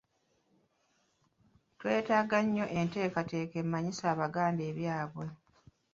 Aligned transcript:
Twetaaga 1.79 2.37
nnyo 2.45 2.65
enteekateeka 2.79 3.55
emanyisa 3.63 4.03
Abaganda 4.13 4.61
ebyabwe. 4.71 5.25